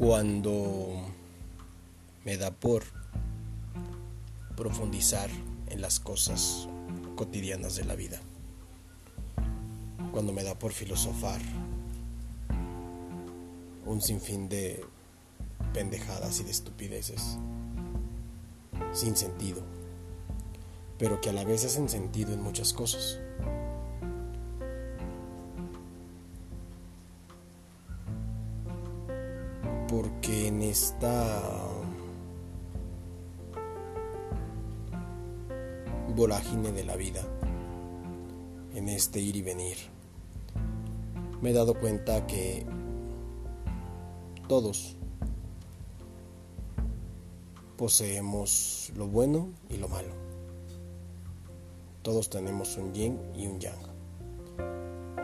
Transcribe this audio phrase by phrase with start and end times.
[0.00, 0.88] cuando
[2.24, 2.84] me da por
[4.56, 5.28] profundizar
[5.68, 6.66] en las cosas
[7.16, 8.18] cotidianas de la vida,
[10.10, 11.38] cuando me da por filosofar
[13.84, 14.82] un sinfín de
[15.74, 17.36] pendejadas y de estupideces
[18.94, 19.62] sin sentido,
[20.98, 23.18] pero que a la vez hacen sentido en muchas cosas.
[30.70, 31.42] Esta
[36.14, 37.22] vorágine de la vida,
[38.74, 39.76] en este ir y venir,
[41.42, 42.64] me he dado cuenta que
[44.46, 44.96] todos
[47.76, 50.14] poseemos lo bueno y lo malo.
[52.02, 53.90] Todos tenemos un yin y un yang.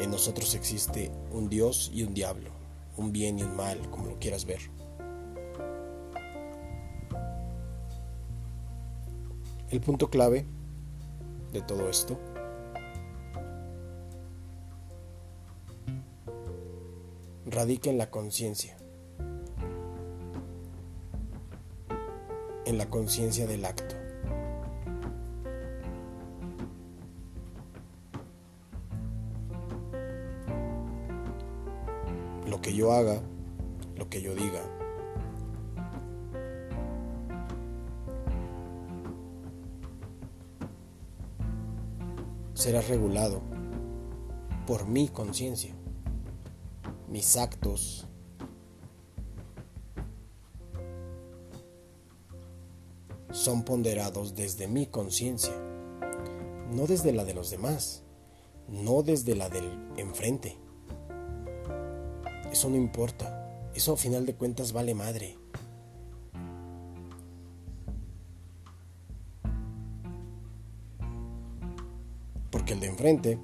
[0.00, 2.50] En nosotros existe un Dios y un diablo,
[2.96, 4.73] un bien y un mal, como lo quieras ver.
[9.74, 10.46] El punto clave
[11.52, 12.16] de todo esto
[17.44, 18.76] radica en la conciencia.
[22.66, 23.96] en la conciencia del acto.
[32.46, 33.20] Lo que yo haga,
[33.96, 34.62] lo que yo diga,
[42.54, 43.42] será regulado
[44.66, 45.74] por mi conciencia.
[47.08, 48.08] Mis actos
[53.30, 55.52] son ponderados desde mi conciencia,
[56.72, 58.02] no desde la de los demás,
[58.68, 60.56] no desde la del enfrente.
[62.50, 65.36] Eso no importa, eso a final de cuentas vale madre.
[72.64, 73.38] Porque el de enfrente,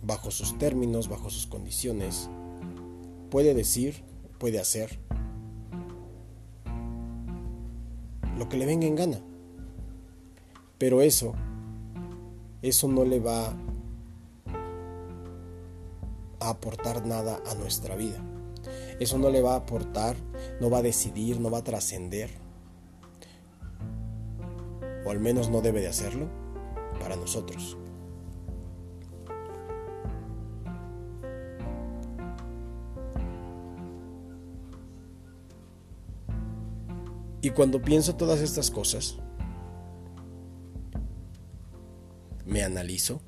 [0.00, 2.30] bajo sus términos, bajo sus condiciones,
[3.30, 4.02] puede decir,
[4.38, 4.98] puede hacer
[8.38, 9.20] lo que le venga en gana.
[10.78, 11.34] Pero eso,
[12.62, 13.54] eso no le va
[16.40, 18.24] a aportar nada a nuestra vida.
[19.00, 20.16] Eso no le va a aportar,
[20.62, 22.43] no va a decidir, no va a trascender.
[25.04, 26.28] O al menos no debe de hacerlo
[27.00, 27.76] para nosotros.
[37.44, 39.18] Y cuando pienso todas estas cosas,
[42.46, 43.20] me analizo,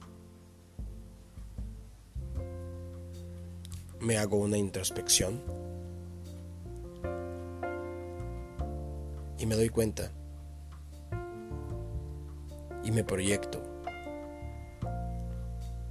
[4.01, 5.43] me hago una introspección
[9.39, 10.11] y me doy cuenta
[12.87, 13.63] y me proyecto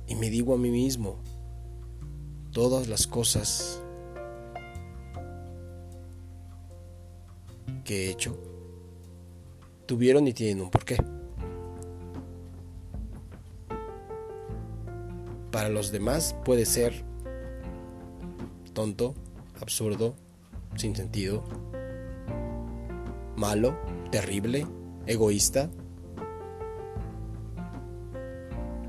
[0.08, 1.18] y me digo a mí mismo
[2.52, 3.84] todas las cosas
[7.84, 8.36] que he hecho
[9.86, 10.98] tuvieron y tienen un porqué.
[15.52, 17.06] Para los demás puede ser
[18.74, 19.16] tonto,
[19.62, 20.16] absurdo,
[20.76, 21.44] sin sentido,
[23.38, 23.78] malo,
[24.12, 24.68] terrible,
[25.06, 25.70] egoísta.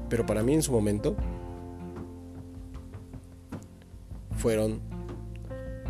[0.08, 1.16] Pero para mí en su momento
[4.36, 4.80] fueron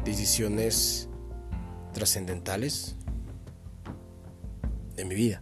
[0.04, 1.08] decisiones
[1.92, 2.96] trascendentales
[4.94, 5.40] de mi vida.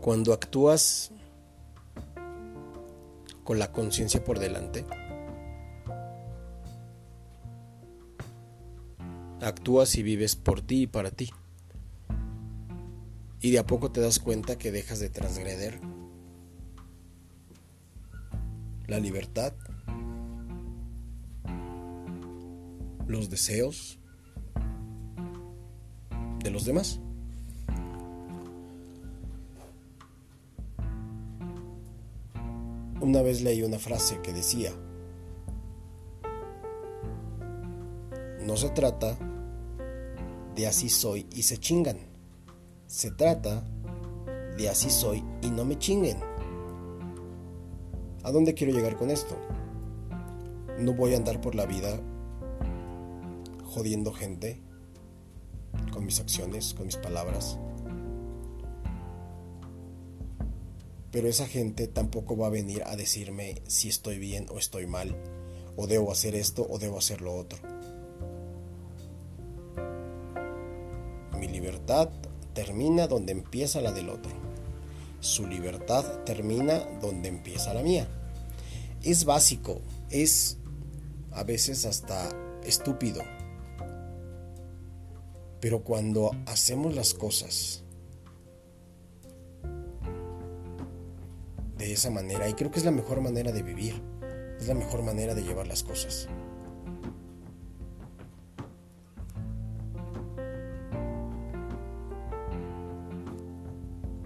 [0.00, 1.12] Cuando actúas
[3.44, 4.84] con la conciencia por delante,
[9.40, 11.30] actúas y vives por ti y para ti.
[13.40, 15.80] Y de a poco te das cuenta que dejas de transgreder
[18.86, 19.54] la libertad,
[23.06, 23.98] los deseos
[26.42, 27.00] de los demás.
[33.00, 34.72] Una vez leí una frase que decía,
[38.44, 39.16] no se trata
[40.54, 41.98] de así soy y se chingan,
[42.86, 43.64] se trata
[44.56, 46.18] de así soy y no me chinguen.
[48.22, 49.36] ¿A dónde quiero llegar con esto?
[50.78, 52.00] No voy a andar por la vida
[53.64, 54.60] jodiendo gente
[55.92, 57.58] con mis acciones, con mis palabras.
[61.10, 65.16] Pero esa gente tampoco va a venir a decirme si estoy bien o estoy mal,
[65.76, 67.58] o debo hacer esto o debo hacer lo otro.
[72.54, 74.32] Termina donde empieza la del otro.
[75.20, 78.08] Su libertad termina donde empieza la mía.
[79.02, 80.58] Es básico, es
[81.32, 82.28] a veces hasta
[82.64, 83.22] estúpido.
[85.60, 87.82] Pero cuando hacemos las cosas
[91.76, 94.02] de esa manera, y creo que es la mejor manera de vivir,
[94.58, 96.28] es la mejor manera de llevar las cosas.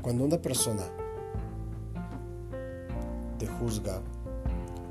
[0.04, 0.82] Cuando una persona
[3.38, 4.02] te juzga,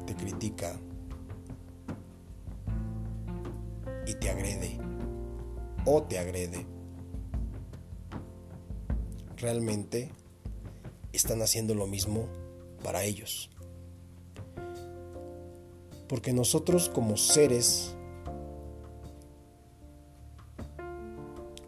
[0.07, 0.75] te critica
[4.07, 4.80] y te agrede
[5.86, 6.65] o te agrede,
[9.38, 10.10] realmente
[11.12, 12.27] están haciendo lo mismo
[12.83, 13.51] para ellos.
[16.10, 17.95] Porque nosotros como seres,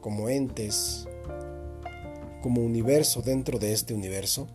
[0.02, 1.08] como entes,
[2.46, 4.48] como universo dentro de este universo,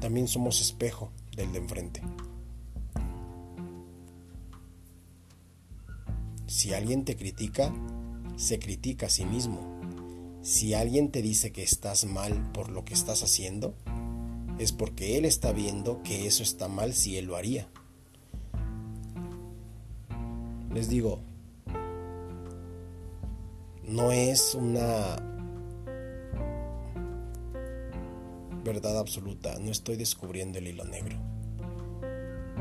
[0.00, 2.02] también somos espejo del de enfrente.
[6.46, 7.74] Si alguien te critica,
[8.36, 9.80] se critica a sí mismo.
[10.42, 13.74] Si alguien te dice que estás mal por lo que estás haciendo,
[14.60, 17.66] es porque él está viendo que eso está mal si él lo haría.
[20.72, 21.18] Les digo,
[23.86, 25.16] no es una
[28.64, 31.16] verdad absoluta, no estoy descubriendo el hilo negro.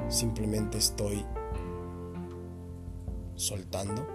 [0.10, 1.26] Simplemente estoy
[3.36, 4.06] soltando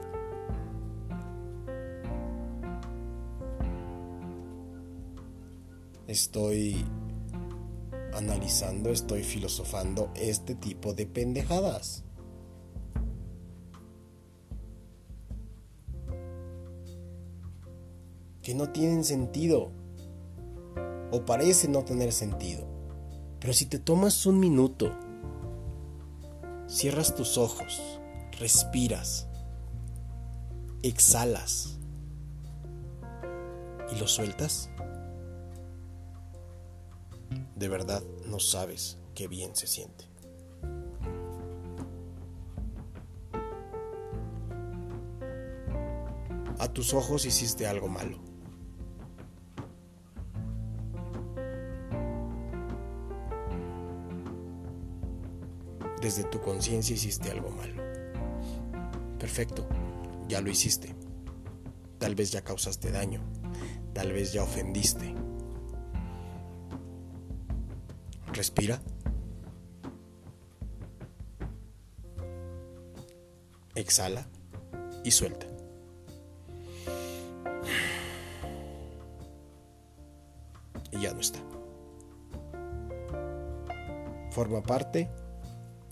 [6.10, 6.84] estoy
[8.14, 12.04] analizando, estoy filosofando este tipo de pendejadas.
[18.50, 19.70] Que no tienen sentido
[21.12, 22.66] o parece no tener sentido.
[23.38, 24.90] Pero si te tomas un minuto,
[26.66, 28.00] cierras tus ojos,
[28.40, 29.28] respiras,
[30.82, 31.78] exhalas
[33.94, 34.68] y lo sueltas,
[37.54, 40.06] de verdad no sabes qué bien se siente.
[46.58, 48.29] A tus ojos hiciste algo malo.
[56.10, 57.80] Desde tu conciencia hiciste algo malo.
[59.16, 59.64] Perfecto,
[60.26, 60.92] ya lo hiciste.
[62.00, 63.22] Tal vez ya causaste daño,
[63.92, 65.14] tal vez ya ofendiste.
[68.32, 68.82] Respira.
[73.76, 74.26] Exhala
[75.04, 75.46] y suelta.
[80.90, 81.38] Y ya no está.
[84.32, 85.08] Forma parte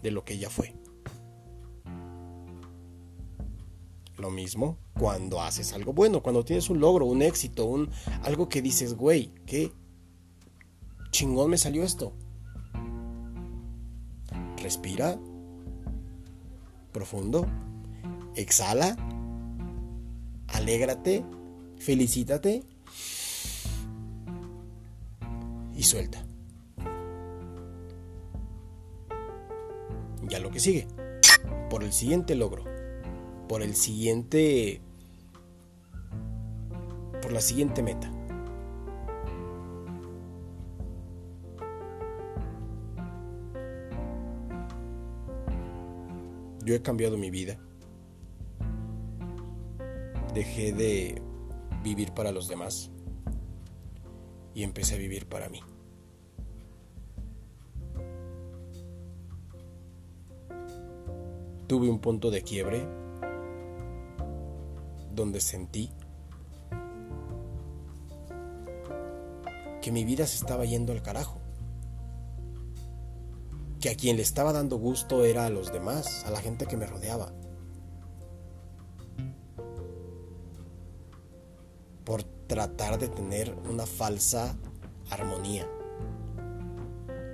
[0.03, 0.75] de lo que ella fue.
[4.17, 7.89] Lo mismo cuando haces algo bueno, cuando tienes un logro, un éxito, un
[8.25, 9.72] algo que dices, güey, qué
[11.11, 12.13] chingón me salió esto.
[14.61, 15.19] Respira
[16.93, 17.46] profundo,
[18.34, 18.96] exhala,
[20.49, 21.25] alégrate,
[21.79, 22.65] felicítate
[25.77, 26.28] y suelta.
[30.29, 30.87] Ya lo que sigue,
[31.70, 32.65] por el siguiente logro,
[33.49, 34.81] por el siguiente,
[37.23, 38.13] por la siguiente meta.
[46.65, 47.58] Yo he cambiado mi vida.
[50.35, 51.23] Dejé de
[51.82, 52.91] vivir para los demás
[54.53, 55.61] y empecé a vivir para mí.
[61.69, 62.89] Tuve un punto de quiebre
[65.15, 65.93] donde sentí
[69.82, 71.41] que mi vida se estaba yendo al carajo.
[73.81, 76.77] Que a quien le estaba dando gusto era a los demás, a la gente que
[76.79, 77.32] me rodeaba.
[82.05, 84.56] Por tratar de tener una falsa
[85.10, 85.69] armonía,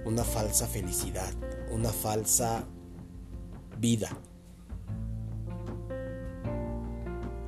[0.05, 1.33] una falsa felicidad,
[1.71, 2.67] una falsa
[3.85, 4.09] vida.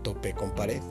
[0.02, 0.82] Topé con pared.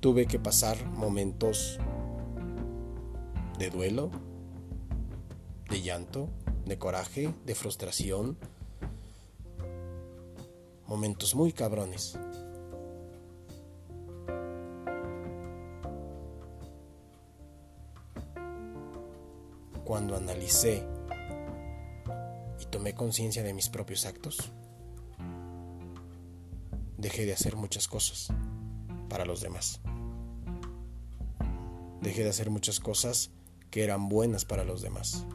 [0.00, 1.78] Tuve que pasar momentos
[3.58, 4.10] de duelo,
[5.68, 6.30] de llanto,
[6.64, 8.38] de coraje, de frustración.
[10.86, 12.18] Momentos muy cabrones.
[19.84, 20.86] Cuando analicé
[22.60, 24.52] y tomé conciencia de mis propios actos,
[26.96, 28.28] dejé de hacer muchas cosas
[29.08, 29.80] para los demás.
[32.00, 33.30] Dejé de hacer muchas cosas
[33.70, 35.26] que eran buenas para los demás.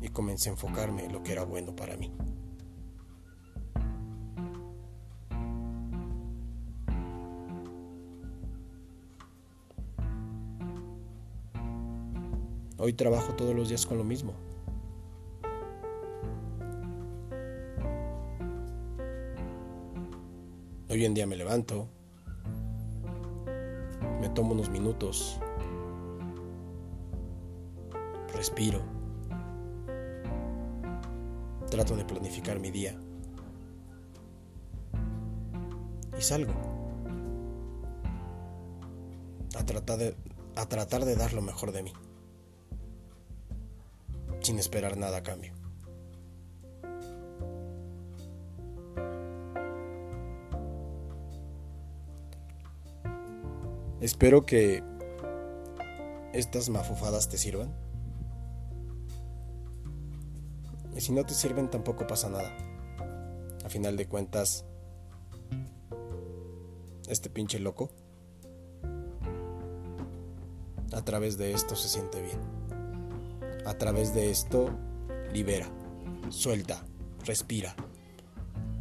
[0.00, 2.12] Y comencé a enfocarme en lo que era bueno para mí.
[12.84, 14.32] Hoy trabajo todos los días con lo mismo.
[20.88, 21.86] Hoy en día me levanto,
[24.20, 25.38] me tomo unos minutos,
[28.34, 28.82] respiro,
[31.70, 32.98] trato de planificar mi día
[36.18, 36.52] y salgo
[39.56, 40.16] a tratar de,
[40.56, 41.92] a tratar de dar lo mejor de mí
[44.42, 45.54] sin esperar nada a cambio.
[54.00, 54.82] Espero que
[56.32, 57.72] estas mafufadas te sirvan.
[60.96, 62.50] Y si no te sirven tampoco pasa nada.
[63.64, 64.64] A final de cuentas,
[67.08, 67.90] este pinche loco,
[70.92, 72.61] a través de esto se siente bien.
[73.64, 74.70] A través de esto
[75.32, 75.66] libera,
[76.28, 76.84] suelta,
[77.24, 77.74] respira.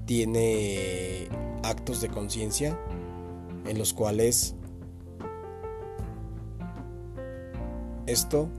[0.06, 1.30] Tiene
[1.64, 2.78] actos de conciencia
[3.66, 4.56] en los cuales
[8.08, 8.50] esto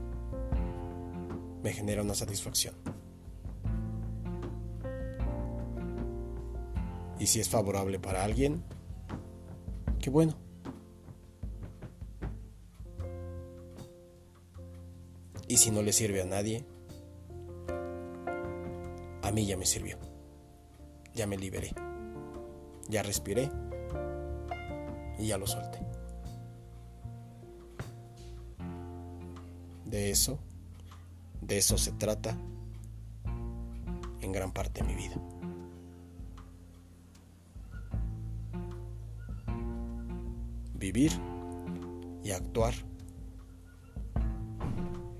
[1.61, 2.75] me genera una satisfacción.
[7.19, 8.63] Y si es favorable para alguien,
[9.99, 10.42] qué bueno.
[15.53, 16.65] Y si no le sirve a nadie,
[19.21, 19.99] a mí ya me sirvió.
[21.13, 21.75] Ya me liberé.
[22.89, 23.51] Ya respiré
[25.19, 25.77] y ya lo solté.
[29.85, 30.39] De eso,
[31.41, 32.35] de eso se trata
[34.21, 35.21] en gran parte de mi vida.
[40.73, 41.11] Vivir
[42.23, 42.73] y actuar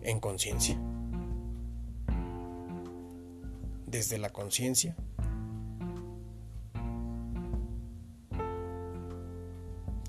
[0.04, 0.78] en conciencia.
[3.88, 4.96] Desde la conciencia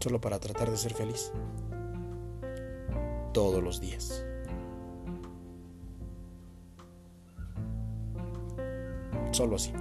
[0.05, 1.33] solo para tratar de ser feliz
[3.33, 4.23] todos los días.
[9.33, 9.73] Solo así.